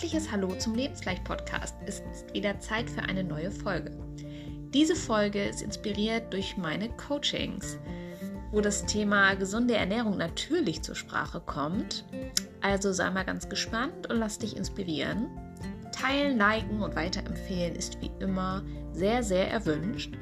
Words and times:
herzliches 0.00 0.32
Hallo 0.32 0.48
zum 0.54 0.74
Lebensleicht 0.74 1.24
Podcast. 1.24 1.74
Es 1.84 2.00
ist 2.10 2.32
wieder 2.32 2.58
Zeit 2.58 2.88
für 2.88 3.02
eine 3.02 3.22
neue 3.22 3.50
Folge. 3.50 3.90
Diese 4.72 4.96
Folge 4.96 5.44
ist 5.44 5.60
inspiriert 5.60 6.32
durch 6.32 6.56
meine 6.56 6.88
Coachings, 6.96 7.76
wo 8.50 8.62
das 8.62 8.86
Thema 8.86 9.34
gesunde 9.34 9.74
Ernährung 9.74 10.16
natürlich 10.16 10.80
zur 10.80 10.94
Sprache 10.94 11.42
kommt. 11.44 12.06
Also 12.62 12.94
sei 12.94 13.10
mal 13.10 13.26
ganz 13.26 13.50
gespannt 13.50 14.08
und 14.08 14.16
lass 14.16 14.38
dich 14.38 14.56
inspirieren. 14.56 15.26
Teilen, 15.92 16.38
liken 16.38 16.80
und 16.80 16.96
weiterempfehlen 16.96 17.76
ist 17.76 18.00
wie 18.00 18.10
immer 18.20 18.62
sehr, 18.94 19.22
sehr 19.22 19.50
erwünscht. 19.50 20.16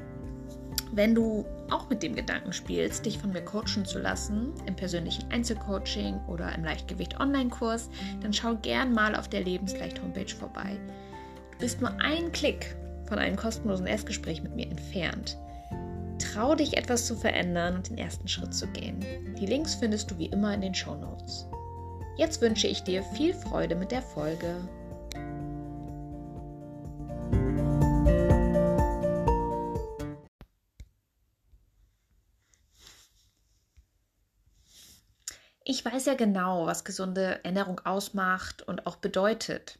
Wenn 0.91 1.13
du 1.13 1.45
auch 1.69 1.87
mit 1.89 2.01
dem 2.01 2.15
Gedanken 2.15 2.51
spielst, 2.51 3.05
dich 3.05 3.19
von 3.19 3.31
mir 3.31 3.43
coachen 3.43 3.85
zu 3.85 3.99
lassen, 3.99 4.53
im 4.65 4.75
persönlichen 4.75 5.29
Einzelcoaching 5.31 6.19
oder 6.27 6.53
im 6.55 6.63
Leichtgewicht 6.63 7.19
Online-Kurs, 7.19 7.89
dann 8.21 8.33
schau 8.33 8.55
gern 8.55 8.93
mal 8.93 9.15
auf 9.15 9.27
der 9.27 9.43
Lebensleicht 9.43 10.01
Homepage 10.01 10.33
vorbei. 10.33 10.77
Du 11.51 11.57
bist 11.59 11.79
nur 11.79 11.91
einen 12.01 12.31
Klick 12.31 12.75
von 13.07 13.19
einem 13.19 13.35
kostenlosen 13.35 13.85
Erstgespräch 13.85 14.41
mit 14.41 14.55
mir 14.55 14.67
entfernt. 14.67 15.37
Trau 16.19 16.55
dich 16.55 16.75
etwas 16.75 17.05
zu 17.05 17.15
verändern 17.15 17.75
und 17.75 17.89
den 17.89 17.97
ersten 17.97 18.27
Schritt 18.27 18.53
zu 18.53 18.67
gehen. 18.67 18.99
Die 19.39 19.45
Links 19.45 19.75
findest 19.75 20.09
du 20.09 20.17
wie 20.17 20.27
immer 20.27 20.53
in 20.53 20.61
den 20.61 20.75
Show 20.75 20.95
Notes. 20.95 21.47
Jetzt 22.17 22.41
wünsche 22.41 22.67
ich 22.67 22.83
dir 22.83 23.03
viel 23.03 23.33
Freude 23.33 23.75
mit 23.75 23.91
der 23.91 24.01
Folge. 24.01 24.55
Weiß 35.99 36.05
ja 36.05 36.15
genau, 36.15 36.65
was 36.65 36.85
gesunde 36.85 37.43
Ernährung 37.43 37.81
ausmacht 37.81 38.61
und 38.61 38.87
auch 38.87 38.95
bedeutet. 38.95 39.79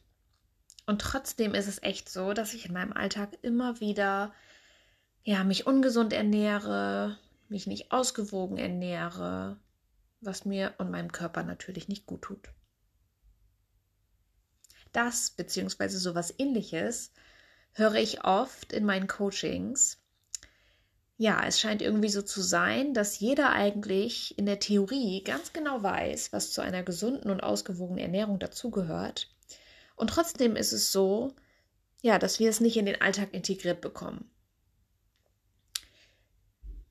Und 0.84 1.00
trotzdem 1.00 1.54
ist 1.54 1.66
es 1.66 1.82
echt 1.82 2.10
so, 2.10 2.34
dass 2.34 2.52
ich 2.52 2.66
in 2.66 2.74
meinem 2.74 2.92
Alltag 2.92 3.38
immer 3.40 3.80
wieder 3.80 4.34
ja, 5.22 5.44
mich 5.44 5.66
ungesund 5.66 6.12
ernähre, 6.12 7.18
mich 7.48 7.66
nicht 7.66 7.90
ausgewogen 7.90 8.58
ernähre, 8.58 9.58
was 10.20 10.44
mir 10.44 10.74
und 10.76 10.90
meinem 10.90 11.10
Körper 11.10 11.42
natürlich 11.42 11.88
nicht 11.88 12.04
gut 12.04 12.20
tut. 12.20 12.50
Das 14.92 15.30
beziehungsweise 15.30 15.98
sowas 15.98 16.34
ähnliches 16.36 17.14
höre 17.72 17.94
ich 17.94 18.24
oft 18.24 18.74
in 18.74 18.84
meinen 18.84 19.06
Coachings 19.06 20.02
ja, 21.20 21.44
es 21.46 21.60
scheint 21.60 21.82
irgendwie 21.82 22.08
so 22.08 22.22
zu 22.22 22.40
sein, 22.40 22.94
dass 22.94 23.20
jeder 23.20 23.52
eigentlich 23.52 24.38
in 24.38 24.46
der 24.46 24.58
Theorie 24.58 25.22
ganz 25.22 25.52
genau 25.52 25.82
weiß, 25.82 26.32
was 26.32 26.50
zu 26.50 26.62
einer 26.62 26.82
gesunden 26.82 27.30
und 27.30 27.42
ausgewogenen 27.42 27.98
Ernährung 27.98 28.38
dazugehört. 28.38 29.28
Und 29.96 30.08
trotzdem 30.08 30.56
ist 30.56 30.72
es 30.72 30.92
so, 30.92 31.34
ja, 32.00 32.18
dass 32.18 32.40
wir 32.40 32.48
es 32.48 32.60
nicht 32.60 32.78
in 32.78 32.86
den 32.86 33.02
Alltag 33.02 33.34
integriert 33.34 33.82
bekommen. 33.82 34.30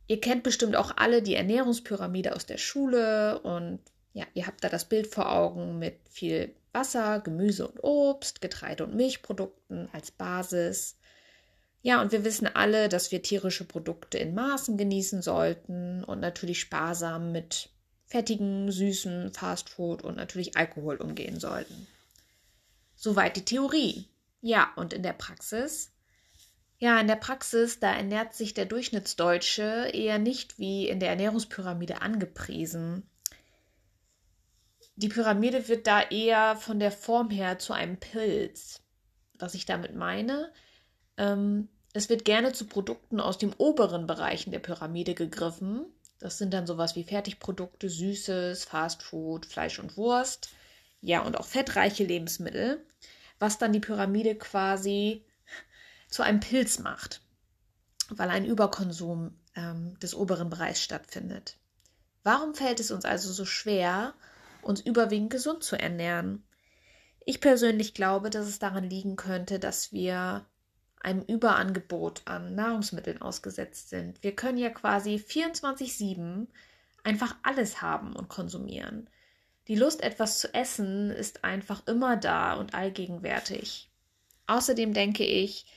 Ihr 0.06 0.22
kennt 0.22 0.44
bestimmt 0.44 0.76
auch 0.76 0.96
alle 0.96 1.24
die 1.24 1.34
Ernährungspyramide 1.34 2.36
aus 2.36 2.46
der 2.46 2.60
Schule 2.60 3.40
und 3.40 3.80
ja, 4.14 4.28
ihr 4.36 4.46
habt 4.46 4.64
da 4.64 4.70
das 4.70 4.86
Bild 4.86 5.08
vor 5.08 5.32
Augen 5.32 5.80
mit 5.80 5.98
viel 6.08 6.54
Wasser, 6.72 7.20
Gemüse 7.20 7.68
und 7.68 7.84
Obst, 7.84 8.42
Getreide 8.42 8.84
und 8.84 8.94
Milchprodukten 8.94 9.90
als 9.92 10.12
Basis. 10.12 10.98
Ja, 11.82 12.02
und 12.02 12.12
wir 12.12 12.26
wissen 12.26 12.48
alle, 12.48 12.90
dass 12.90 13.12
wir 13.12 13.22
tierische 13.22 13.64
Produkte 13.64 14.18
in 14.18 14.34
Maßen 14.36 14.78
genießen 14.78 15.22
sollten 15.22 16.04
und 16.04 16.20
natürlich 16.20 16.60
sparsam 16.60 17.32
mit 17.32 17.70
fettigen, 18.06 18.72
süßen 18.72 19.32
Fastfood 19.32 20.04
und 20.04 20.18
natürlich 20.18 20.58
Alkohol 20.58 20.98
umgehen 20.98 21.40
sollten. 21.40 21.88
Soweit 22.96 23.38
die 23.38 23.46
Theorie. 23.46 24.10
Ja, 24.42 24.73
und 24.76 24.94
in 24.94 25.04
der 25.04 25.14
Praxis? 25.14 25.94
Ja, 26.80 27.00
in 27.00 27.08
der 27.08 27.16
Praxis, 27.18 27.80
da 27.80 27.94
ernährt 27.94 28.34
sich 28.34 28.54
der 28.54 28.66
Durchschnittsdeutsche 28.66 29.89
eher 29.94 30.18
nicht 30.18 30.60
wie 30.60 30.88
in 30.88 31.00
der 31.00 31.10
Ernährungspyramide 31.10 32.02
angepriesen. 32.02 33.10
Die 34.95 35.10
Pyramide 35.10 35.68
wird 35.68 35.88
da 35.88 36.02
eher 36.02 36.56
von 36.58 36.80
der 36.80 36.92
Form 36.92 37.30
her 37.30 37.60
zu 37.60 37.73
einem 37.73 37.98
Pilz. 37.98 38.82
Was 39.38 39.54
ich 39.54 39.66
damit 39.66 39.95
meine, 39.95 40.52
ähm, 41.20 41.68
es 41.94 42.10
wird 42.10 42.26
gerne 42.26 42.54
zu 42.54 42.66
Produkten 42.66 43.20
aus 43.20 43.38
den 43.38 43.54
oberen 43.54 44.08
Bereichen 44.08 44.52
der 44.52 44.60
Pyramide 44.60 45.14
gegriffen. 45.14 45.86
Das 46.20 46.38
sind 46.38 46.54
dann 46.54 46.66
sowas 46.66 46.96
wie 46.96 47.04
Fertigprodukte, 47.04 47.90
Süßes, 47.90 48.64
Fastfood, 48.64 49.46
Fleisch 49.46 49.80
und 49.80 49.98
Wurst. 49.98 50.50
Ja, 51.02 51.22
und 51.22 51.38
auch 51.38 51.46
fettreiche 51.46 52.04
Lebensmittel, 52.04 52.86
was 53.38 53.58
dann 53.58 53.74
die 53.74 53.80
Pyramide 53.80 54.36
quasi 54.36 55.26
zu 56.10 56.24
einem 56.24 56.40
Pilz 56.40 56.80
macht, 56.80 57.22
weil 58.10 58.30
ein 58.30 58.46
Überkonsum 58.46 59.38
ähm, 59.56 59.98
des 60.00 60.16
oberen 60.16 60.50
Bereichs 60.50 60.84
stattfindet. 60.84 61.58
Warum 62.24 62.54
fällt 62.54 62.80
es 62.80 62.92
uns 62.92 63.06
also 63.06 63.32
so 63.32 63.46
schwer, 63.46 64.14
uns 64.62 64.82
überwiegend 64.82 65.30
gesund 65.30 65.64
zu 65.64 65.80
ernähren? 65.80 66.44
Ich 67.26 67.40
persönlich 67.42 67.94
glaube, 67.94 68.30
dass 68.30 68.48
es 68.48 68.60
daran 68.60 68.84
liegen 68.84 69.16
könnte, 69.16 69.60
dass 69.60 69.94
wir 69.94 70.46
einem 70.99 71.21
Überangebot 71.21 72.23
an 72.26 72.55
Nahrungsmitteln 72.55 73.21
ausgesetzt 73.21 73.89
sind. 73.89 74.21
Wir 74.23 74.36
können 74.36 74.58
ja 74.58 74.70
quasi 74.70 75.15
24-7 75.15 76.48
einfach 77.04 77.36
alles 77.43 77.82
haben 77.82 78.15
und 78.15 78.30
konsumieren. 78.30 79.09
Die 79.67 79.76
Lust, 79.76 80.02
etwas 80.02 80.39
zu 80.39 80.54
essen, 80.54 81.11
ist 81.11 81.43
einfach 81.43 81.86
immer 81.88 82.17
da 82.17 82.54
und 82.54 82.73
allgegenwärtig. 82.73 83.89
Außerdem 84.48 84.93
denke 84.93 85.23
ich, 85.23 85.67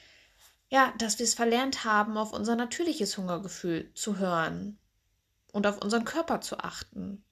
ja, 0.71 0.95
dass 0.99 1.19
wir 1.19 1.25
es 1.25 1.35
verlernt 1.35 1.85
haben, 1.85 2.17
auf 2.17 2.33
unser 2.33 2.57
natürliches 2.57 3.19
Hungergefühl 3.19 3.93
zu 3.95 4.19
hören 4.19 4.79
und 5.53 5.67
auf 5.67 5.83
unseren 5.83 6.07
Körper 6.07 6.41
zu 6.41 6.59
achten. 6.59 7.23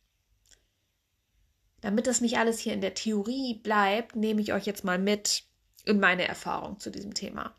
Damit 1.80 2.06
das 2.06 2.20
nicht 2.20 2.36
alles 2.36 2.58
hier 2.58 2.74
in 2.74 2.82
der 2.82 2.94
Theorie 2.94 3.54
bleibt, 3.54 4.14
nehme 4.14 4.42
ich 4.42 4.52
euch 4.52 4.66
jetzt 4.66 4.84
mal 4.84 4.98
mit 4.98 5.44
in 5.86 5.98
meine 5.98 6.28
Erfahrung 6.28 6.78
zu 6.78 6.90
diesem 6.90 7.14
Thema. 7.14 7.54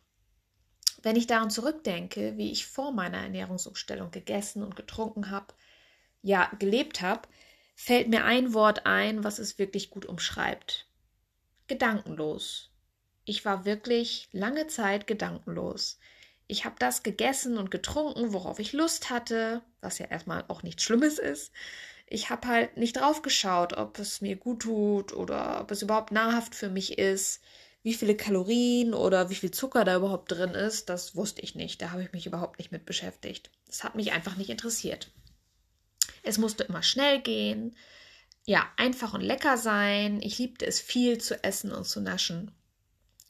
Wenn 1.03 1.15
ich 1.15 1.27
daran 1.27 1.49
zurückdenke, 1.49 2.37
wie 2.37 2.51
ich 2.51 2.67
vor 2.67 2.91
meiner 2.91 3.17
Ernährungsumstellung 3.17 4.11
gegessen 4.11 4.63
und 4.63 4.75
getrunken 4.75 5.31
habe, 5.31 5.53
ja, 6.21 6.51
gelebt 6.59 7.01
habe, 7.01 7.27
fällt 7.75 8.09
mir 8.09 8.25
ein 8.25 8.53
Wort 8.53 8.85
ein, 8.85 9.23
was 9.23 9.39
es 9.39 9.57
wirklich 9.57 9.89
gut 9.89 10.05
umschreibt. 10.05 10.87
Gedankenlos. 11.67 12.69
Ich 13.25 13.45
war 13.45 13.65
wirklich 13.65 14.29
lange 14.31 14.67
Zeit 14.67 15.07
gedankenlos. 15.07 15.99
Ich 16.47 16.65
habe 16.65 16.75
das 16.77 17.01
gegessen 17.01 17.57
und 17.57 17.71
getrunken, 17.71 18.33
worauf 18.33 18.59
ich 18.59 18.73
Lust 18.73 19.09
hatte, 19.09 19.63
was 19.79 19.97
ja 19.97 20.07
erstmal 20.07 20.43
auch 20.49 20.63
nichts 20.63 20.83
Schlimmes 20.83 21.17
ist. 21.17 21.51
Ich 22.05 22.29
habe 22.29 22.47
halt 22.47 22.77
nicht 22.77 22.97
drauf 22.97 23.21
geschaut, 23.21 23.73
ob 23.73 23.97
es 23.97 24.21
mir 24.21 24.35
gut 24.35 24.63
tut 24.63 25.13
oder 25.13 25.61
ob 25.61 25.71
es 25.71 25.81
überhaupt 25.81 26.11
nahrhaft 26.11 26.53
für 26.53 26.69
mich 26.69 26.97
ist 26.97 27.41
wie 27.83 27.93
viele 27.93 28.15
Kalorien 28.15 28.93
oder 28.93 29.29
wie 29.29 29.35
viel 29.35 29.51
Zucker 29.51 29.83
da 29.83 29.95
überhaupt 29.95 30.31
drin 30.31 30.51
ist, 30.51 30.89
das 30.89 31.15
wusste 31.15 31.41
ich 31.41 31.55
nicht. 31.55 31.81
Da 31.81 31.91
habe 31.91 32.03
ich 32.03 32.13
mich 32.13 32.27
überhaupt 32.27 32.59
nicht 32.59 32.71
mit 32.71 32.85
beschäftigt. 32.85 33.49
Das 33.65 33.83
hat 33.83 33.95
mich 33.95 34.11
einfach 34.11 34.37
nicht 34.37 34.49
interessiert. 34.49 35.11
Es 36.23 36.37
musste 36.37 36.63
immer 36.63 36.83
schnell 36.83 37.21
gehen, 37.21 37.75
ja, 38.45 38.67
einfach 38.77 39.13
und 39.13 39.21
lecker 39.21 39.57
sein. 39.57 40.21
Ich 40.21 40.37
liebte 40.37 40.65
es 40.65 40.79
viel 40.79 41.19
zu 41.19 41.43
essen 41.43 41.71
und 41.71 41.85
zu 41.85 42.01
naschen. 42.01 42.51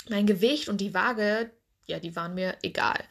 Mein 0.09 0.25
Gewicht 0.25 0.67
und 0.67 0.81
die 0.81 0.94
Waage, 0.94 1.51
ja, 1.85 2.00
die 2.00 2.16
waren 2.16 2.34
mir 2.34 2.57
egal. 2.61 3.01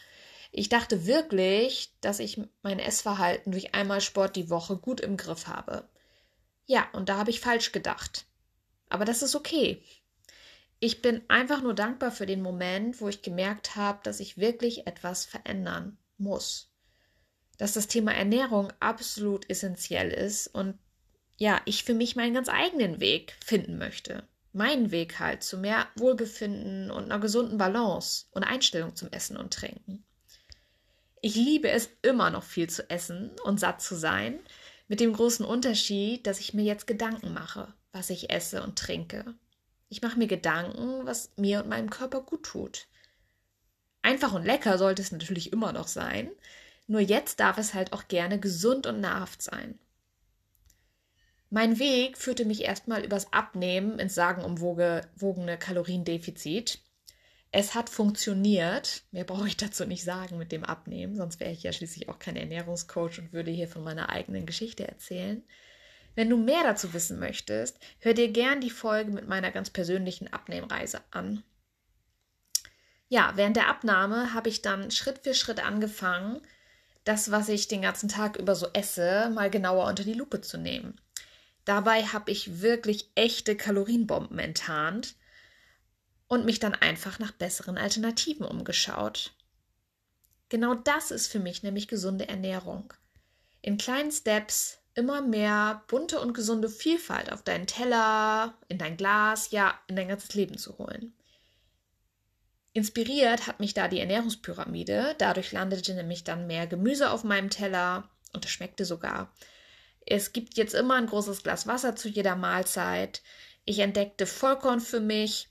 Ich 0.53 0.69
dachte 0.69 1.07
wirklich, 1.07 1.93
dass 2.01 2.19
ich 2.19 2.41
mein 2.63 2.81
Essverhalten 2.81 3.53
durch 3.53 3.75
einmal 3.75 4.01
Sport 4.01 4.37
die 4.37 4.51
Woche 4.51 4.77
gut 4.77 5.01
im 5.01 5.17
Griff 5.17 5.47
habe. 5.47 5.89
Ja, 6.67 6.89
und 6.93 7.09
da 7.09 7.17
habe 7.17 7.31
ich 7.31 7.41
falsch 7.41 7.73
gedacht. 7.73 8.27
Aber 8.89 9.05
das 9.05 9.23
ist 9.23 9.37
okay 9.37 9.83
ich 10.81 11.03
bin 11.03 11.21
einfach 11.29 11.63
nur 11.63 11.75
dankbar 11.75 12.11
für 12.11 12.25
den 12.25 12.41
Moment, 12.41 13.03
wo 13.03 13.09
ich 13.09 13.21
gemerkt 13.21 13.77
habe, 13.77 14.01
dass 14.03 14.19
ich 14.19 14.39
wirklich 14.39 14.87
etwas 14.87 15.27
verändern 15.27 15.99
muss. 16.17 16.73
Dass 17.59 17.75
das 17.75 17.87
Thema 17.87 18.15
Ernährung 18.15 18.73
absolut 18.81 19.49
essentiell 19.51 20.11
ist 20.11 20.47
und 20.47 20.79
ja, 21.37 21.61
ich 21.67 21.85
für 21.85 21.95
mich 21.95 22.17
meinen 22.17 22.35
ganz 22.35 22.49
eigenen 22.49 22.99
Weg 22.99 23.37
finden 23.45 23.77
möchte. 23.77 24.27
Meinen 24.53 24.91
Weg 24.91 25.21
halt 25.21 25.43
zu 25.43 25.59
mehr 25.59 25.87
Wohlbefinden 25.97 26.91
und 26.91 27.05
einer 27.05 27.19
gesunden 27.19 27.59
Balance 27.59 28.27
und 28.33 28.43
Einstellung 28.43 28.97
zum 28.97 29.11
Essen 29.11 29.37
und 29.37 29.53
Trinken. 29.53 30.05
Ich 31.21 31.35
liebe 31.35 31.71
es 31.71 31.91
immer 32.01 32.31
noch 32.31 32.43
viel 32.43 32.71
zu 32.71 32.89
essen 32.89 33.31
und 33.45 33.61
satt 33.61 33.83
zu 33.83 33.95
sein, 33.95 34.41
mit 34.89 35.01
dem 35.01 35.13
großen 35.13 35.45
Unterschied, 35.45 36.27
dass 36.27 36.41
ich 36.41 36.55
mir 36.55 36.65
jetzt 36.65 36.87
Gedanken 36.87 37.35
mache, 37.35 37.73
was 37.93 38.09
ich 38.09 38.31
esse 38.31 38.63
und 38.63 38.79
trinke 38.79 39.35
ich 39.91 40.01
mache 40.01 40.19
mir 40.19 40.29
Gedanken, 40.29 41.05
was 41.05 41.33
mir 41.37 41.63
und 41.63 41.69
meinem 41.69 41.91
Körper 41.91 42.23
gut 42.23 42.45
tut. 42.45 42.87
Einfach 44.03 44.33
und 44.33 44.47
lecker 44.47 44.79
sollte 44.79 45.03
es 45.03 45.13
natürlich 45.13 45.53
immer 45.53 45.73
noch 45.73 45.89
sein, 45.89 46.31
nur 46.87 47.01
jetzt 47.01 47.41
darf 47.41 47.59
es 47.59 47.75
halt 47.75 47.93
auch 47.93 48.09
gerne 48.09 48.41
gesund 48.41 48.87
und 48.87 49.01
nahrhaft 49.01 49.43
sein. 49.43 49.79
Mein 51.51 51.79
Weg 51.81 52.17
führte 52.17 52.45
mich 52.45 52.63
erstmal 52.63 53.05
übers 53.05 53.33
Abnehmen 53.33 53.99
ins 53.99 54.15
sagenumwogene 54.15 55.59
Kaloriendefizit. 55.59 56.81
Es 57.51 57.75
hat 57.75 57.91
funktioniert. 57.91 59.03
Mehr 59.11 59.25
brauche 59.25 59.49
ich 59.49 59.57
dazu 59.57 59.85
nicht 59.85 60.05
sagen 60.05 60.39
mit 60.39 60.53
dem 60.53 60.65
Abnehmen, 60.65 61.17
sonst 61.17 61.41
wäre 61.41 61.51
ich 61.51 61.65
ja 61.65 61.73
schließlich 61.73 62.09
auch 62.09 62.21
kein 62.21 62.37
Ernährungscoach 62.37 63.19
und 63.19 63.33
würde 63.33 63.51
hier 63.51 63.67
von 63.67 63.83
meiner 63.83 64.09
eigenen 64.09 64.47
Geschichte 64.47 64.87
erzählen. 64.87 65.43
Wenn 66.15 66.29
du 66.29 66.37
mehr 66.37 66.63
dazu 66.63 66.93
wissen 66.93 67.19
möchtest, 67.19 67.79
hör 68.01 68.15
dir 68.15 68.31
gern 68.31 68.61
die 68.61 68.71
Folge 68.71 69.11
mit 69.11 69.29
meiner 69.29 69.51
ganz 69.51 69.71
persönlichen 69.71 70.33
Abnehmreise 70.33 71.01
an. 71.11 71.43
Ja, 73.09 73.33
während 73.35 73.57
der 73.57 73.69
Abnahme 73.69 74.35
habe 74.35 74.49
ich 74.49 74.63
dann 74.63 74.91
Schritt 74.91 75.21
für 75.25 75.35
Schritt 75.35 75.65
angefangen, 75.65 76.41
das, 77.05 77.31
was 77.31 77.49
ich 77.49 77.69
den 77.69 77.83
ganzen 77.83 78.09
Tag 78.09 78.37
über 78.37 78.55
so 78.55 78.69
esse, 78.73 79.31
mal 79.31 79.51
genauer 79.51 79.87
unter 79.87 80.05
die 80.05 80.15
Lupe 80.15 80.41
zu 80.41 80.59
nehmen. 80.59 81.01
Dabei 81.65 82.05
habe 82.05 82.31
ich 82.31 82.61
wirklich 82.61 83.11
echte 83.15 83.57
Kalorienbomben 83.57 84.39
enttarnt 84.39 85.15
und 86.29 86.45
mich 86.45 86.61
dann 86.61 86.75
einfach 86.75 87.19
nach 87.19 87.33
besseren 87.33 87.79
Alternativen 87.79 88.47
umgeschaut. 88.47 89.33
Genau 90.49 90.75
das 90.75 91.11
ist 91.11 91.29
für 91.29 91.39
mich 91.39 91.63
nämlich 91.63 91.89
gesunde 91.89 92.29
Ernährung. 92.29 92.93
In 93.63 93.79
kleinen 93.79 94.11
Steps 94.11 94.80
immer 94.95 95.23
mehr 95.23 95.83
bunte 95.89 96.21
und 96.21 96.35
gesunde 96.35 96.69
Vielfalt 96.69 97.33
auf 97.33 97.43
deinen 97.43 97.67
Teller, 97.67 98.55
in 98.69 98.79
dein 98.79 98.97
Glas, 98.97 99.51
ja, 99.51 99.79
in 99.87 99.97
dein 99.97 100.09
ganzes 100.09 100.35
Leben 100.35 100.59
zu 100.59 100.79
holen. 100.79 101.15
Inspiriert 102.73 103.47
hat 103.47 103.61
mich 103.61 103.75
da 103.75 103.89
die 103.89 104.01
Ernährungspyramide. 104.01 105.17
Dadurch 105.19 105.53
landete 105.53 105.95
nämlich 105.95 106.23
dann 106.23 106.47
mehr 106.47 106.67
Gemüse 106.67 107.11
auf 107.11 107.25
meinem 107.25 107.51
Teller 107.51 108.09
und 108.33 108.45
es 108.45 108.51
schmeckte 108.51 108.85
sogar. 108.85 109.33
Es 110.07 110.33
gibt 110.33 110.57
jetzt 110.57 110.75
immer 110.75 110.95
ein 110.95 111.07
großes 111.07 111.43
Glas 111.43 111.67
Wasser 111.67 111.97
zu 111.97 112.09
jeder 112.09 112.37
Mahlzeit. 112.37 113.23
Ich 113.65 113.81
entdeckte 113.81 114.27
Vollkorn 114.27 114.81
für 114.81 115.01
mich 115.01 115.49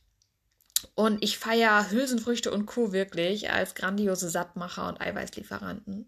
und 0.96 1.24
ich 1.24 1.38
feiere 1.38 1.92
Hülsenfrüchte 1.92 2.52
und 2.52 2.66
Co. 2.66 2.94
wirklich 2.94 3.52
als 3.52 3.76
grandiose 3.76 4.30
Sattmacher 4.30 4.88
und 4.88 5.02
Eiweißlieferanten. 5.02 6.08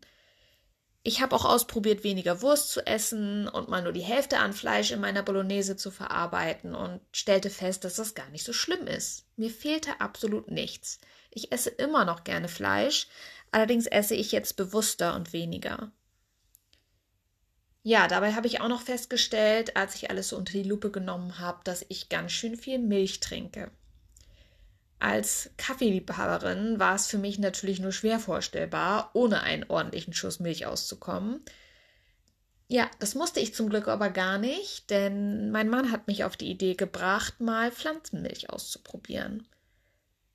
Ich 1.03 1.19
habe 1.21 1.35
auch 1.35 1.45
ausprobiert, 1.45 2.03
weniger 2.03 2.43
Wurst 2.43 2.69
zu 2.69 2.85
essen 2.85 3.47
und 3.47 3.69
mal 3.69 3.81
nur 3.81 3.91
die 3.91 4.01
Hälfte 4.01 4.37
an 4.37 4.53
Fleisch 4.53 4.91
in 4.91 4.99
meiner 4.99 5.23
Bolognese 5.23 5.75
zu 5.75 5.89
verarbeiten 5.89 6.75
und 6.75 7.01
stellte 7.11 7.49
fest, 7.49 7.83
dass 7.83 7.95
das 7.95 8.13
gar 8.13 8.29
nicht 8.29 8.45
so 8.45 8.53
schlimm 8.53 8.85
ist. 8.85 9.25
Mir 9.35 9.49
fehlte 9.49 9.99
absolut 9.99 10.51
nichts. 10.51 10.99
Ich 11.31 11.51
esse 11.51 11.69
immer 11.71 12.05
noch 12.05 12.23
gerne 12.23 12.47
Fleisch, 12.47 13.07
allerdings 13.51 13.87
esse 13.87 14.13
ich 14.13 14.31
jetzt 14.31 14.57
bewusster 14.57 15.15
und 15.15 15.33
weniger. 15.33 15.91
Ja, 17.83 18.07
dabei 18.07 18.33
habe 18.33 18.45
ich 18.45 18.61
auch 18.61 18.67
noch 18.67 18.81
festgestellt, 18.83 19.75
als 19.75 19.95
ich 19.95 20.11
alles 20.11 20.29
so 20.29 20.37
unter 20.37 20.53
die 20.53 20.61
Lupe 20.61 20.91
genommen 20.91 21.39
habe, 21.39 21.61
dass 21.63 21.83
ich 21.89 22.09
ganz 22.09 22.31
schön 22.31 22.55
viel 22.55 22.77
Milch 22.77 23.21
trinke. 23.21 23.71
Als 25.01 25.49
Kaffeeliebhaberin 25.57 26.79
war 26.79 26.93
es 26.93 27.07
für 27.07 27.17
mich 27.17 27.39
natürlich 27.39 27.79
nur 27.79 27.91
schwer 27.91 28.19
vorstellbar, 28.19 29.09
ohne 29.13 29.41
einen 29.41 29.63
ordentlichen 29.67 30.13
Schuss 30.13 30.39
Milch 30.39 30.67
auszukommen. 30.67 31.43
Ja, 32.67 32.87
das 32.99 33.15
musste 33.15 33.39
ich 33.39 33.55
zum 33.55 33.69
Glück 33.69 33.87
aber 33.87 34.11
gar 34.11 34.37
nicht, 34.37 34.91
denn 34.91 35.49
mein 35.49 35.69
Mann 35.69 35.91
hat 35.91 36.05
mich 36.05 36.23
auf 36.23 36.37
die 36.37 36.51
Idee 36.51 36.75
gebracht, 36.75 37.41
mal 37.41 37.71
Pflanzenmilch 37.71 38.51
auszuprobieren. 38.51 39.47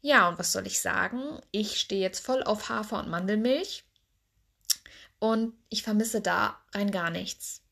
Ja, 0.00 0.28
und 0.28 0.40
was 0.40 0.50
soll 0.50 0.66
ich 0.66 0.80
sagen? 0.80 1.40
Ich 1.52 1.78
stehe 1.78 2.02
jetzt 2.02 2.26
voll 2.26 2.42
auf 2.42 2.68
Hafer- 2.68 2.98
und 2.98 3.08
Mandelmilch 3.08 3.84
und 5.20 5.54
ich 5.68 5.84
vermisse 5.84 6.20
da 6.20 6.58
rein 6.74 6.90
gar 6.90 7.10
nichts. 7.10 7.62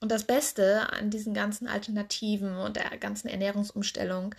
Und 0.00 0.12
das 0.12 0.24
Beste 0.24 0.92
an 0.92 1.08
diesen 1.08 1.32
ganzen 1.32 1.66
Alternativen 1.66 2.58
und 2.58 2.76
der 2.76 2.98
ganzen 2.98 3.28
Ernährungsumstellung 3.28 4.34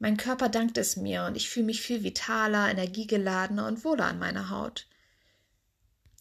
mein 0.00 0.16
Körper 0.16 0.48
dankt 0.48 0.78
es 0.78 0.96
mir 0.96 1.24
und 1.24 1.36
ich 1.36 1.48
fühle 1.50 1.66
mich 1.66 1.82
viel 1.82 2.02
vitaler, 2.02 2.70
energiegeladener 2.70 3.66
und 3.66 3.84
wohler 3.84 4.06
an 4.06 4.18
meiner 4.18 4.48
Haut. 4.48 4.86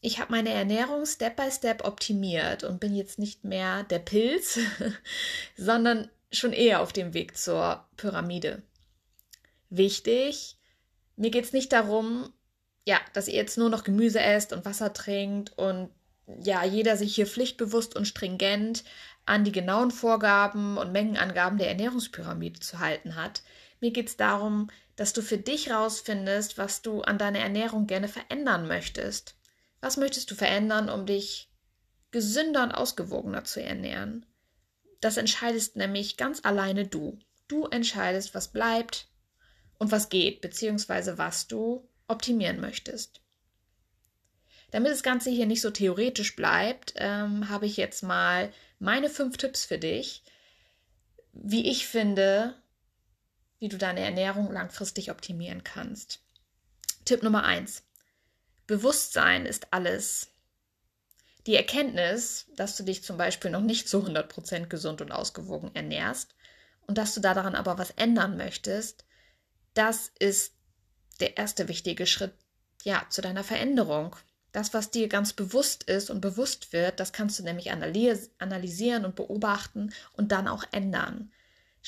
Ich 0.02 0.20
habe 0.20 0.32
meine 0.32 0.50
Ernährung 0.50 1.06
Step 1.06 1.38
by 1.38 1.50
Step 1.50 1.86
optimiert 1.86 2.64
und 2.64 2.82
bin 2.82 2.94
jetzt 2.94 3.20
nicht 3.20 3.46
mehr 3.46 3.84
der 3.84 4.00
Pilz, 4.00 4.60
sondern 5.58 6.10
schon 6.32 6.52
eher 6.52 6.82
auf 6.82 6.92
dem 6.92 7.14
Weg 7.14 7.38
zur 7.38 7.86
Pyramide. 7.96 8.62
Wichtig, 9.70 10.58
mir 11.16 11.32
geht 11.32 11.46
es 11.46 11.54
nicht 11.54 11.72
darum, 11.72 12.34
ja, 12.86 13.00
dass 13.14 13.30
ihr 13.30 13.36
jetzt 13.36 13.58
nur 13.58 13.70
noch 13.70 13.86
Gemüse 13.86 14.20
esst 14.20 14.52
und 14.52 14.66
Wasser 14.66 14.92
trinkt 14.92 15.58
und 15.58 15.90
ja, 16.44 16.66
jeder 16.66 16.98
sich 16.98 17.16
hier 17.16 17.28
pflichtbewusst 17.28 17.96
und 17.96 18.08
stringent 18.08 18.84
an 19.26 19.46
die 19.46 19.52
genauen 19.52 19.92
Vorgaben 19.92 20.78
und 20.78 20.92
Mengenangaben 20.92 21.58
der 21.58 21.70
Ernährungspyramide 21.70 22.60
zu 22.60 22.80
halten 22.80 23.16
hat. 23.16 23.42
Mir 23.80 23.92
geht 23.92 24.10
es 24.10 24.18
darum, 24.18 24.70
dass 24.96 25.14
du 25.14 25.22
für 25.22 25.38
dich 25.38 25.72
rausfindest, 25.72 26.58
was 26.58 26.82
du 26.82 27.02
an 27.02 27.18
deiner 27.18 27.40
Ernährung 27.40 27.88
gerne 27.88 28.08
verändern 28.08 28.68
möchtest. 28.68 29.36
Was 29.82 29.98
möchtest 29.98 30.30
du 30.32 30.36
verändern, 30.36 30.90
um 30.90 31.06
dich 31.06 31.50
gesünder 32.12 32.64
und 32.64 32.72
ausgewogener 32.72 33.46
zu 33.46 33.62
ernähren? 33.62 34.26
Das 35.00 35.18
entscheidest 35.18 35.78
nämlich 35.78 36.18
ganz 36.18 36.44
alleine 36.44 36.86
du. 36.86 37.18
Du 37.48 37.66
entscheidest, 37.68 38.36
was 38.36 38.50
bleibt 38.50 39.08
und 39.78 39.92
was 39.92 40.10
geht, 40.10 40.42
beziehungsweise 40.42 41.18
was 41.18 41.48
du 41.48 41.88
optimieren 42.08 42.60
möchtest. 42.60 43.22
Damit 44.72 44.92
das 44.92 45.04
Ganze 45.04 45.30
hier 45.30 45.46
nicht 45.46 45.62
so 45.62 45.72
theoretisch 45.72 46.36
bleibt, 46.36 46.94
ähm, 46.98 47.50
habe 47.50 47.66
ich 47.66 47.78
jetzt 47.78 48.04
mal 48.04 48.52
meine 48.78 49.10
fünf 49.10 49.38
Tipps 49.38 49.66
für 49.66 49.80
dich, 49.80 50.24
wie 51.32 51.70
ich 51.70 51.88
finde, 51.88 52.56
wie 53.60 53.70
du 53.70 53.78
deine 53.78 54.02
Ernährung 54.02 54.52
langfristig 54.52 55.12
optimieren 55.12 55.64
kannst. 55.64 56.22
Tipp 57.06 57.24
Nummer 57.24 57.44
eins: 57.44 57.84
Bewusstsein 58.68 59.46
ist 59.46 59.74
alles. 59.74 60.32
Die 61.46 61.56
Erkenntnis, 61.56 62.48
dass 62.56 62.76
du 62.78 62.84
dich 62.84 63.04
zum 63.04 63.18
Beispiel 63.18 63.52
noch 63.52 63.62
nicht 63.62 63.88
zu 63.88 64.06
100% 64.06 64.68
gesund 64.68 65.02
und 65.02 65.12
ausgewogen 65.12 65.74
ernährst 65.74 66.36
und 66.86 66.98
dass 66.98 67.14
du 67.14 67.22
daran 67.22 67.56
aber 67.56 67.78
was 67.78 67.92
ändern 67.92 68.38
möchtest, 68.38 69.06
das 69.74 70.12
ist 70.20 70.54
der 71.20 71.38
erste 71.38 71.68
wichtige 71.68 72.06
Schritt 72.06 72.34
ja, 72.84 73.06
zu 73.10 73.22
deiner 73.22 73.44
Veränderung. 73.44 74.16
Das, 74.52 74.74
was 74.74 74.90
dir 74.90 75.08
ganz 75.08 75.34
bewusst 75.34 75.84
ist 75.84 76.10
und 76.10 76.22
bewusst 76.22 76.74
wird, 76.74 77.00
das 77.00 77.14
kannst 77.14 77.38
du 77.40 77.44
nämlich 77.44 77.72
analysieren 77.72 79.06
und 79.06 79.16
beobachten 79.16 79.94
und 80.14 80.32
dann 80.32 80.48
auch 80.48 80.64
ändern. 80.72 81.32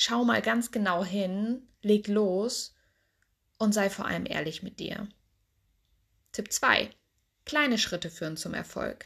Schau 0.04 0.24
mal 0.24 0.42
ganz 0.42 0.72
genau 0.72 1.06
hin, 1.06 1.62
leg 1.84 2.08
los 2.08 2.74
und 3.60 3.72
sei 3.72 3.88
vor 3.92 4.08
allem 4.08 4.26
ehrlich 4.26 4.64
mit 4.64 4.80
dir. 4.80 5.08
Tipp 6.32 6.52
2. 6.52 6.90
Kleine 7.46 7.78
Schritte 7.78 8.10
führen 8.10 8.36
zum 8.36 8.56
Erfolg. 8.56 9.06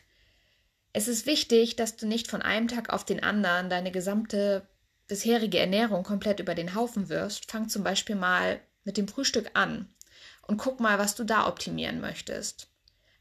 Es 0.94 1.10
ist 1.10 1.26
wichtig, 1.26 1.76
dass 1.76 1.98
du 1.98 2.08
nicht 2.08 2.30
von 2.30 2.42
einem 2.42 2.70
Tag 2.70 2.92
auf 2.92 3.04
den 3.04 3.22
anderen 3.22 3.70
deine 3.70 3.92
gesamte 3.92 4.70
bisherige 5.10 5.60
Ernährung 5.60 6.04
komplett 6.04 6.40
über 6.40 6.56
den 6.56 6.76
Haufen 6.76 7.10
wirst. 7.10 7.52
Fang 7.52 7.68
zum 7.68 7.84
Beispiel 7.84 8.16
mal 8.16 8.62
mit 8.86 8.96
dem 8.96 9.10
Frühstück 9.10 9.52
an 9.54 9.94
und 10.48 10.56
guck 10.56 10.80
mal, 10.80 10.98
was 10.98 11.14
du 11.14 11.26
da 11.26 11.46
optimieren 11.46 12.00
möchtest. 12.00 12.70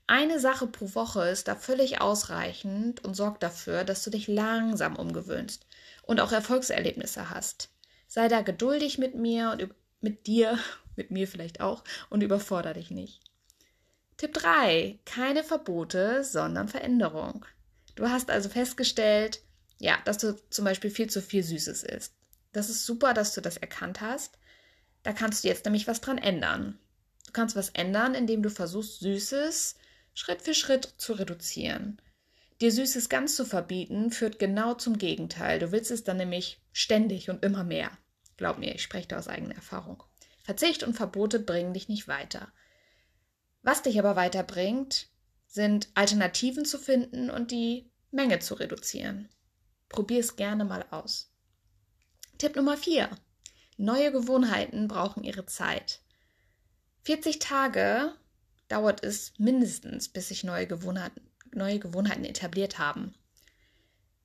Eine 0.06 0.38
Sache 0.38 0.66
pro 0.66 0.94
Woche 0.94 1.28
ist 1.28 1.48
da 1.48 1.56
völlig 1.56 2.00
ausreichend 2.00 3.02
und 3.04 3.14
sorgt 3.14 3.42
dafür, 3.42 3.84
dass 3.84 4.04
du 4.04 4.10
dich 4.10 4.28
langsam 4.28 4.96
umgewöhnst 4.96 5.66
und 6.02 6.20
auch 6.20 6.30
Erfolgserlebnisse 6.30 7.30
hast. 7.30 7.70
Sei 8.06 8.28
da 8.28 8.42
geduldig 8.42 8.98
mit 8.98 9.14
mir 9.14 9.50
und 9.50 9.74
mit 10.02 10.26
dir, 10.26 10.58
mit 10.96 11.10
mir 11.10 11.26
vielleicht 11.26 11.60
auch 11.60 11.84
und 12.10 12.22
überfordere 12.22 12.74
dich 12.74 12.90
nicht. 12.90 13.20
Tipp 14.18 14.34
3. 14.34 14.98
Keine 15.06 15.42
Verbote, 15.42 16.22
sondern 16.22 16.68
Veränderung. 16.68 17.46
Du 17.94 18.08
hast 18.08 18.30
also 18.30 18.48
festgestellt, 18.48 19.40
ja, 19.78 19.98
dass 20.04 20.18
du 20.18 20.36
zum 20.50 20.66
Beispiel 20.66 20.90
viel 20.90 21.08
zu 21.08 21.22
viel 21.22 21.42
Süßes 21.42 21.82
isst. 21.82 22.14
Das 22.52 22.68
ist 22.68 22.84
super, 22.84 23.14
dass 23.14 23.34
du 23.34 23.40
das 23.40 23.56
erkannt 23.56 24.00
hast. 24.00 24.38
Da 25.02 25.12
kannst 25.12 25.42
du 25.42 25.48
jetzt 25.48 25.64
nämlich 25.64 25.88
was 25.88 26.00
dran 26.00 26.18
ändern. 26.18 26.78
Du 27.26 27.32
kannst 27.32 27.56
was 27.56 27.70
ändern, 27.70 28.14
indem 28.14 28.42
du 28.42 28.50
versuchst, 28.50 29.00
Süßes 29.00 29.76
Schritt 30.14 30.42
für 30.42 30.54
Schritt 30.54 30.94
zu 30.96 31.12
reduzieren. 31.12 32.00
Dir 32.60 32.70
Süßes 32.70 33.08
ganz 33.08 33.36
zu 33.36 33.44
verbieten, 33.44 34.10
führt 34.10 34.38
genau 34.38 34.74
zum 34.74 34.96
Gegenteil. 34.96 35.58
Du 35.58 35.72
willst 35.72 35.90
es 35.90 36.04
dann 36.04 36.16
nämlich 36.16 36.62
ständig 36.72 37.28
und 37.28 37.44
immer 37.44 37.64
mehr. 37.64 37.90
Glaub 38.36 38.58
mir, 38.58 38.74
ich 38.74 38.82
spreche 38.82 39.08
da 39.08 39.18
aus 39.18 39.28
eigener 39.28 39.56
Erfahrung. 39.56 40.02
Verzicht 40.44 40.82
und 40.82 40.94
Verbote 40.94 41.40
bringen 41.40 41.74
dich 41.74 41.88
nicht 41.88 42.06
weiter. 42.06 42.52
Was 43.62 43.82
dich 43.82 43.98
aber 43.98 44.14
weiterbringt, 44.14 45.08
sind 45.46 45.88
Alternativen 45.94 46.64
zu 46.64 46.78
finden 46.78 47.30
und 47.30 47.50
die 47.50 47.90
Menge 48.10 48.38
zu 48.38 48.54
reduzieren. 48.54 49.28
Probier 49.88 50.20
es 50.20 50.36
gerne 50.36 50.64
mal 50.64 50.84
aus. 50.90 51.32
Tipp 52.38 52.56
Nummer 52.56 52.76
4. 52.76 53.10
Neue 53.76 54.12
Gewohnheiten 54.12 54.86
brauchen 54.86 55.24
ihre 55.24 55.46
Zeit. 55.46 56.00
40 57.02 57.38
Tage 57.38 58.14
dauert 58.68 59.04
es 59.04 59.32
mindestens, 59.38 60.08
bis 60.08 60.28
sich 60.28 60.44
neue 60.44 60.66
Gewohnheiten, 60.66 61.20
neue 61.52 61.78
Gewohnheiten 61.78 62.24
etabliert 62.24 62.78
haben. 62.78 63.14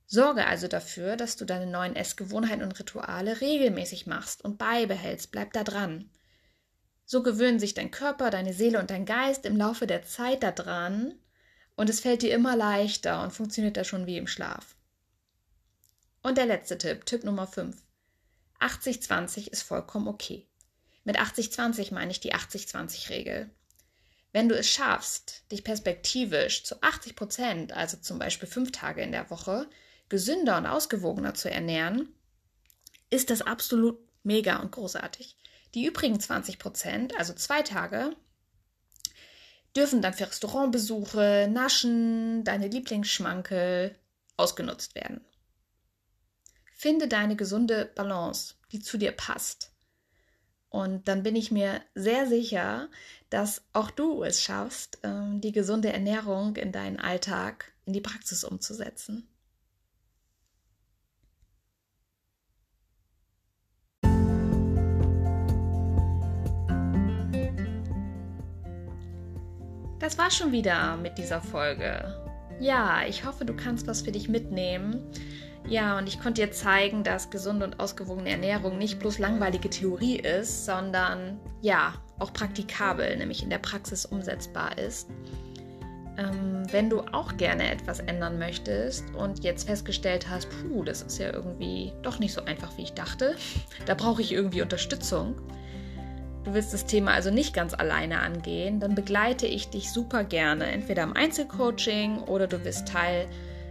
Sorge 0.06 0.46
also 0.46 0.66
dafür, 0.66 1.16
dass 1.16 1.36
du 1.36 1.44
deine 1.44 1.70
neuen 1.70 1.94
Essgewohnheiten 1.94 2.64
und 2.64 2.78
Rituale 2.78 3.40
regelmäßig 3.40 4.06
machst 4.06 4.44
und 4.44 4.58
beibehältst. 4.58 5.30
Bleib 5.30 5.52
da 5.52 5.62
dran. 5.62 6.10
So 7.04 7.22
gewöhnen 7.22 7.60
sich 7.60 7.74
dein 7.74 7.90
Körper, 7.90 8.30
deine 8.30 8.52
Seele 8.52 8.80
und 8.80 8.90
dein 8.90 9.06
Geist 9.06 9.46
im 9.46 9.56
Laufe 9.56 9.86
der 9.86 10.02
Zeit 10.02 10.42
daran 10.42 11.14
und 11.76 11.88
es 11.88 12.00
fällt 12.00 12.22
dir 12.22 12.34
immer 12.34 12.56
leichter 12.56 13.22
und 13.22 13.32
funktioniert 13.32 13.76
da 13.76 13.84
schon 13.84 14.06
wie 14.06 14.18
im 14.18 14.26
Schlaf. 14.26 14.76
Und 16.22 16.36
der 16.36 16.46
letzte 16.46 16.76
Tipp, 16.76 17.06
Tipp 17.06 17.24
Nummer 17.24 17.46
5. 17.46 17.74
80-20 18.60 19.48
ist 19.48 19.62
vollkommen 19.62 20.06
okay. 20.06 20.46
Mit 21.04 21.18
80-20 21.18 21.94
meine 21.94 22.10
ich 22.10 22.20
die 22.20 22.34
80-20-Regel. 22.34 23.48
Wenn 24.32 24.48
du 24.48 24.56
es 24.56 24.68
schaffst, 24.68 25.50
dich 25.50 25.64
perspektivisch 25.64 26.64
zu 26.64 26.80
80 26.82 27.16
Prozent, 27.16 27.72
also 27.72 27.96
zum 27.96 28.18
Beispiel 28.18 28.48
fünf 28.48 28.70
Tage 28.70 29.02
in 29.02 29.12
der 29.12 29.28
Woche, 29.30 29.68
gesünder 30.08 30.58
und 30.58 30.66
ausgewogener 30.66 31.34
zu 31.34 31.50
ernähren, 31.50 32.08
ist 33.10 33.30
das 33.30 33.42
absolut 33.42 33.98
mega 34.22 34.56
und 34.58 34.72
großartig. 34.72 35.36
Die 35.74 35.84
übrigen 35.84 36.18
20 36.18 36.58
Prozent, 36.58 37.16
also 37.16 37.32
zwei 37.32 37.62
Tage, 37.62 38.16
dürfen 39.76 40.02
dann 40.02 40.14
für 40.14 40.26
Restaurantbesuche, 40.26 41.48
Naschen, 41.50 42.44
deine 42.44 42.68
Lieblingsschmankel 42.68 43.96
ausgenutzt 44.36 44.94
werden. 44.94 45.24
Finde 46.72 47.08
deine 47.08 47.36
gesunde 47.36 47.90
Balance, 47.94 48.54
die 48.72 48.80
zu 48.80 48.96
dir 48.96 49.12
passt. 49.12 49.69
Und 50.70 51.08
dann 51.08 51.24
bin 51.24 51.34
ich 51.34 51.50
mir 51.50 51.80
sehr 51.96 52.26
sicher, 52.26 52.88
dass 53.28 53.62
auch 53.72 53.90
du 53.90 54.22
es 54.22 54.40
schaffst, 54.42 54.98
ähm, 55.02 55.40
die 55.40 55.52
gesunde 55.52 55.92
Ernährung 55.92 56.56
in 56.56 56.70
deinen 56.70 56.98
Alltag, 56.98 57.72
in 57.86 57.92
die 57.92 58.00
Praxis 58.00 58.44
umzusetzen. 58.44 59.26
Das 69.98 70.16
war 70.16 70.30
schon 70.30 70.52
wieder 70.52 70.96
mit 70.96 71.18
dieser 71.18 71.40
Folge. 71.40 72.16
Ja, 72.60 73.06
ich 73.06 73.24
hoffe, 73.24 73.44
du 73.44 73.54
kannst 73.54 73.86
was 73.86 74.02
für 74.02 74.12
dich 74.12 74.28
mitnehmen. 74.28 75.04
Ja, 75.70 75.96
und 75.96 76.08
ich 76.08 76.20
konnte 76.20 76.42
dir 76.42 76.50
zeigen, 76.50 77.04
dass 77.04 77.30
gesunde 77.30 77.64
und 77.64 77.78
ausgewogene 77.78 78.30
Ernährung 78.30 78.76
nicht 78.76 78.98
bloß 78.98 79.20
langweilige 79.20 79.70
Theorie 79.70 80.16
ist, 80.16 80.66
sondern 80.66 81.38
ja, 81.62 81.94
auch 82.18 82.32
praktikabel, 82.32 83.16
nämlich 83.16 83.44
in 83.44 83.50
der 83.50 83.58
Praxis 83.58 84.04
umsetzbar 84.04 84.76
ist. 84.78 85.08
Ähm, 86.18 86.64
wenn 86.72 86.90
du 86.90 87.02
auch 87.12 87.36
gerne 87.36 87.70
etwas 87.70 88.00
ändern 88.00 88.36
möchtest 88.36 89.04
und 89.14 89.44
jetzt 89.44 89.68
festgestellt 89.68 90.28
hast, 90.28 90.48
puh, 90.50 90.82
das 90.82 91.02
ist 91.02 91.18
ja 91.18 91.32
irgendwie 91.32 91.92
doch 92.02 92.18
nicht 92.18 92.34
so 92.34 92.44
einfach, 92.44 92.76
wie 92.76 92.82
ich 92.82 92.94
dachte, 92.94 93.36
da 93.86 93.94
brauche 93.94 94.22
ich 94.22 94.32
irgendwie 94.32 94.62
Unterstützung. 94.62 95.36
Du 96.42 96.52
willst 96.52 96.74
das 96.74 96.84
Thema 96.84 97.12
also 97.12 97.30
nicht 97.30 97.54
ganz 97.54 97.74
alleine 97.74 98.18
angehen, 98.18 98.80
dann 98.80 98.96
begleite 98.96 99.46
ich 99.46 99.70
dich 99.70 99.92
super 99.92 100.24
gerne, 100.24 100.66
entweder 100.66 101.04
im 101.04 101.12
Einzelcoaching 101.12 102.18
oder 102.22 102.48
du 102.48 102.58
bist 102.58 102.88
Teil 102.88 103.28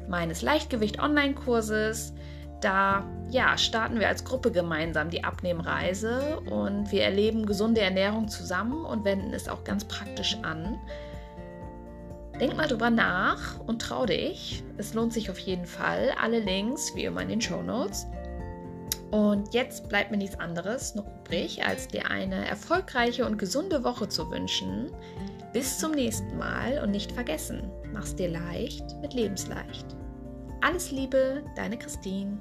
meines 0.09 0.41
Leichtgewicht-Online-Kurses. 0.41 2.13
Da 2.61 3.05
ja, 3.29 3.57
starten 3.57 3.99
wir 3.99 4.09
als 4.09 4.25
Gruppe 4.25 4.51
gemeinsam 4.51 5.09
die 5.09 5.23
Abnehmreise 5.23 6.41
und 6.49 6.91
wir 6.91 7.03
erleben 7.03 7.45
gesunde 7.45 7.79
Ernährung 7.79 8.27
zusammen 8.27 8.83
und 8.83 9.05
wenden 9.05 9.33
es 9.33 9.47
auch 9.47 9.63
ganz 9.63 9.85
praktisch 9.85 10.37
an. 10.41 10.77
Denk 12.39 12.55
mal 12.55 12.67
drüber 12.67 12.89
nach 12.89 13.59
und 13.59 13.81
trau 13.81 14.05
dich. 14.05 14.63
Es 14.77 14.93
lohnt 14.93 15.13
sich 15.13 15.29
auf 15.29 15.39
jeden 15.39 15.65
Fall. 15.65 16.11
Alle 16.21 16.39
Links 16.39 16.95
wie 16.95 17.03
immer 17.05 17.21
in 17.21 17.29
den 17.29 17.41
Show 17.41 17.61
Notes. 17.61 18.07
Und 19.11 19.53
jetzt 19.53 19.89
bleibt 19.89 20.11
mir 20.11 20.17
nichts 20.17 20.39
anderes 20.39 20.95
noch 20.95 21.05
übrig, 21.21 21.65
als 21.65 21.87
dir 21.87 22.09
eine 22.09 22.47
erfolgreiche 22.47 23.25
und 23.25 23.37
gesunde 23.37 23.83
Woche 23.83 24.07
zu 24.07 24.29
wünschen. 24.29 24.91
Bis 25.51 25.79
zum 25.79 25.91
nächsten 25.91 26.37
Mal 26.37 26.81
und 26.83 26.91
nicht 26.91 27.11
vergessen, 27.11 27.71
mach's 27.91 28.15
dir 28.15 28.29
leicht 28.29 28.83
mit 29.01 29.13
Lebensleicht. 29.13 29.98
Alles 30.61 30.91
Liebe, 30.91 31.43
deine 31.55 31.77
Christine. 31.77 32.37